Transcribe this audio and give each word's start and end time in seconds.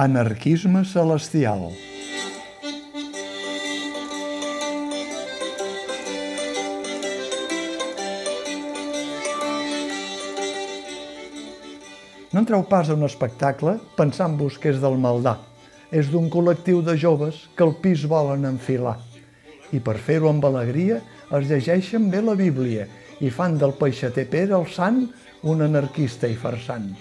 Anarquisme 0.00 0.80
celestial. 0.84 1.74
No 12.32 12.40
entreu 12.40 12.64
pas 12.64 12.88
a 12.88 12.96
un 12.96 13.04
espectacle 13.04 13.76
pensant-vos 13.98 14.56
que 14.56 14.72
és 14.72 14.80
del 14.80 14.96
Maldà. 14.96 15.36
És 15.92 16.08
d'un 16.08 16.32
col·lectiu 16.32 16.80
de 16.80 16.96
joves 16.96 17.44
que 17.52 17.68
el 17.68 17.76
pis 17.84 18.08
volen 18.08 18.48
enfilar. 18.54 18.96
I 19.76 19.84
per 19.84 19.98
fer-ho 20.00 20.32
amb 20.32 20.48
alegria 20.48 21.02
es 21.28 21.48
llegeixen 21.52 22.08
bé 22.08 22.24
la 22.24 22.40
Bíblia 22.40 22.88
i 23.20 23.28
fan 23.28 23.60
del 23.60 23.76
peixater 23.76 24.30
Pere 24.32 24.56
el 24.56 24.68
sant 24.72 25.10
un 25.44 25.60
anarquista 25.68 26.24
i 26.24 26.40
farsant. 26.40 26.94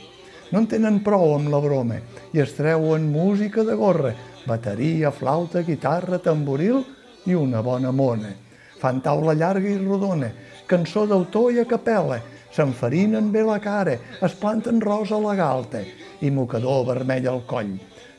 No 0.49 0.63
en 0.63 0.67
tenen 0.70 1.03
prou 1.05 1.35
amb 1.35 1.52
la 1.53 1.59
broma 1.62 1.99
i 2.34 2.41
es 2.41 2.55
treuen 2.58 3.03
música 3.13 3.62
de 3.66 3.76
gorra, 3.77 4.16
bateria, 4.49 5.12
flauta, 5.13 5.62
guitarra, 5.62 6.17
tamboril 6.17 6.81
i 7.30 7.35
una 7.38 7.62
bona 7.62 7.91
mona. 7.94 8.31
Fan 8.80 9.02
taula 9.05 9.35
llarga 9.38 9.70
i 9.70 9.77
rodona, 9.77 10.31
cançó 10.66 11.05
d'autor 11.05 11.52
i 11.53 11.59
a 11.62 11.67
capella, 11.70 12.17
s'enfarinen 12.55 13.30
bé 13.31 13.44
la 13.45 13.59
cara, 13.62 13.94
es 14.25 14.38
planten 14.41 14.81
rosa 14.81 15.20
a 15.20 15.22
la 15.22 15.35
galta 15.38 15.84
i 16.25 16.31
mocador 16.34 16.88
vermell 16.88 17.30
al 17.30 17.44
coll. 17.45 17.75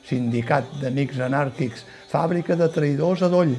Sindicat 0.07 0.77
d'amics 0.81 1.19
anàrquics, 1.27 1.83
fàbrica 2.13 2.55
de 2.55 2.71
traïdors 2.71 3.25
a 3.27 3.33
doll, 3.33 3.57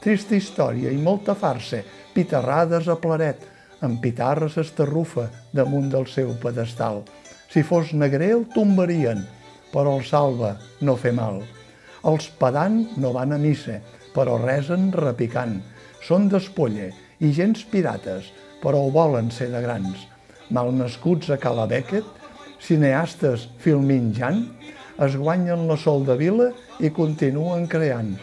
trista 0.00 0.38
història 0.38 0.88
i 0.92 0.96
molta 0.96 1.36
farsa, 1.36 1.82
pitarrades 2.16 2.88
a 2.88 2.96
plaret, 2.96 3.44
amb 3.84 4.00
pitarres 4.00 4.56
estarrufa 4.62 5.28
damunt 5.52 5.92
del 5.92 6.08
seu 6.08 6.32
pedestal. 6.40 7.02
Si 7.52 7.62
fos 7.62 7.92
negrer 7.94 8.32
el 8.36 8.46
tombarien, 8.54 9.22
però 9.72 9.96
el 9.98 10.04
salva 10.08 10.56
no 10.80 10.96
fer 11.00 11.12
mal. 11.16 11.42
Els 12.06 12.28
pedant 12.40 12.82
no 13.02 13.12
van 13.14 13.34
a 13.34 13.38
missa, 13.40 13.80
però 14.14 14.38
resen 14.42 14.90
repicant. 14.94 15.58
Són 16.06 16.28
d'espolla 16.30 16.90
i 17.20 17.32
gens 17.34 17.64
pirates, 17.70 18.30
però 18.62 18.84
ho 18.84 18.92
volen 18.94 19.30
ser 19.34 19.50
de 19.52 19.62
grans. 19.64 20.06
Malnascuts 20.54 21.32
a 21.34 21.38
Cala 21.42 21.66
Beckett, 21.70 22.06
cineastes 22.62 23.48
filminjant, 23.62 24.44
es 25.02 25.16
guanyen 25.18 25.66
la 25.68 25.76
sol 25.76 26.06
de 26.06 26.16
vila 26.16 26.48
i 26.80 26.90
continuen 26.94 27.66
creant. 27.68 28.14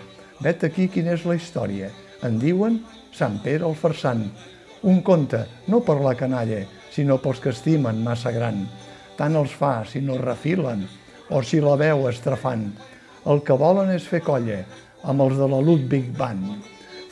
Vet 0.41 0.63
aquí 0.65 0.87
quina 0.89 1.13
és 1.17 1.25
la 1.29 1.37
història. 1.37 1.91
En 2.23 2.39
diuen 2.41 2.79
Sant 3.13 3.37
Pere 3.43 3.67
el 3.67 3.75
Farsant. 3.77 4.23
Un 4.89 5.03
conte, 5.05 5.43
no 5.69 5.83
per 5.85 5.99
la 6.01 6.15
canalla, 6.19 6.63
sinó 6.91 7.19
pels 7.21 7.39
que 7.43 7.53
estimen 7.53 8.01
massa 8.03 8.33
gran. 8.33 8.63
Tant 9.17 9.35
els 9.37 9.53
fa 9.53 9.83
si 9.85 10.01
no 10.01 10.17
refilen 10.21 10.85
o 11.29 11.41
si 11.45 11.61
la 11.61 11.75
veu 11.79 12.07
estrafant. 12.09 12.65
El 13.29 13.43
que 13.45 13.57
volen 13.59 13.91
és 13.93 14.07
fer 14.09 14.23
colla 14.25 14.63
amb 15.09 15.23
els 15.25 15.37
de 15.39 15.47
la 15.49 15.59
Ludwig 15.61 16.09
Band. 16.17 16.57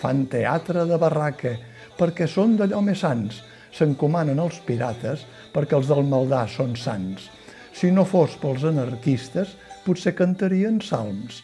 Fan 0.02 0.25
teatre 0.31 0.85
de 0.89 0.97
barraca 1.02 1.53
perquè 1.99 2.27
són 2.27 2.57
d'allò 2.57 2.81
més 2.85 3.03
sants. 3.05 3.44
S'encomanen 3.72 4.41
els 4.44 4.57
pirates 4.66 5.23
perquè 5.53 5.77
els 5.77 5.91
del 5.91 6.03
Maldà 6.07 6.44
són 6.49 6.75
sants. 6.75 7.29
Si 7.72 7.91
no 7.91 8.03
fos 8.05 8.35
pels 8.41 8.66
anarquistes, 8.67 9.55
potser 9.85 10.16
cantarien 10.17 10.81
salms. 10.83 11.41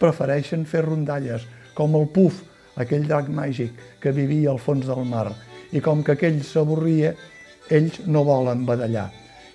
Prefereixen 0.00 0.64
fer 0.66 0.82
rondalles, 0.86 1.46
com 1.74 1.94
el 1.98 2.08
Puf, 2.14 2.42
aquell 2.78 3.06
drac 3.06 3.30
màgic 3.30 3.78
que 4.02 4.14
vivia 4.14 4.50
al 4.52 4.60
fons 4.62 4.86
del 4.86 5.04
mar, 5.06 5.30
i 5.70 5.82
com 5.84 6.02
que 6.02 6.16
aquell 6.16 6.42
s'avorria, 6.46 7.14
ells 7.70 8.02
no 8.06 8.24
volen 8.26 8.64
badallar. 8.66 9.08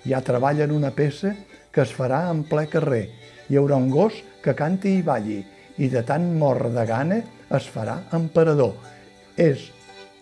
Ja 0.04 0.20
treballen 0.24 0.72
una 0.74 0.92
peça 0.92 1.32
que 1.72 1.82
es 1.82 1.92
farà 1.94 2.28
en 2.30 2.44
ple 2.48 2.66
carrer. 2.70 3.06
Hi 3.48 3.58
haurà 3.60 3.76
un 3.80 3.90
gos 3.92 4.16
que 4.44 4.54
canti 4.56 4.98
i 4.98 5.04
balli, 5.04 5.40
i 5.78 5.88
de 5.90 6.04
tant 6.06 6.26
mor 6.38 6.60
de 6.72 6.84
gana 6.86 7.20
es 7.56 7.66
farà 7.70 7.98
emperador. 8.16 8.74
És 9.36 9.70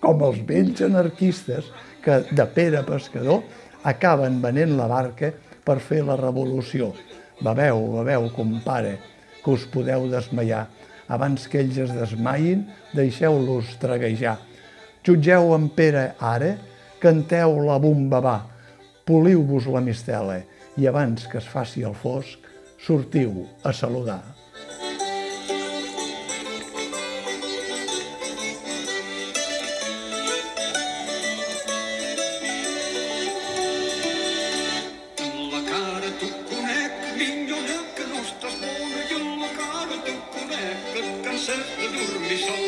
com 0.03 0.22
els 0.26 0.41
vells 0.48 0.81
anarquistes 0.87 1.69
que, 2.03 2.22
de 2.31 2.47
Pere 2.54 2.82
Pescador, 2.87 3.43
acaben 3.87 4.41
venent 4.43 4.76
la 4.78 4.88
barca 4.91 5.32
per 5.65 5.78
fer 5.82 6.03
la 6.06 6.16
revolució. 6.19 6.93
Beveu, 7.43 7.84
beveu, 7.99 8.28
compare, 8.34 8.97
que 9.43 9.50
us 9.50 9.66
podeu 9.70 10.09
desmaiar. 10.10 10.66
Abans 11.12 11.49
que 11.50 11.60
ells 11.60 11.78
es 11.84 11.93
desmaïn, 11.94 12.64
deixeu-los 12.94 13.76
traguejar. 13.82 14.38
Jutgeu 15.03 15.53
en 15.56 15.69
Pere 15.75 16.12
ara, 16.22 16.54
canteu 17.03 17.59
la 17.66 17.78
bombabà, 17.82 18.37
poliu-vos 19.08 19.66
la 19.72 19.82
mistela 19.84 20.42
i 20.78 20.86
abans 20.88 21.26
que 21.30 21.40
es 21.40 21.48
faci 21.48 21.82
el 21.88 21.94
fosc, 21.94 22.38
sortiu 22.78 23.44
a 23.64 23.72
saludar. 23.72 24.22
Conec, 36.22 36.92
minyona, 37.19 37.78
que 37.96 38.04
no 38.06 38.20
que 38.30 38.48
et. 42.46 42.62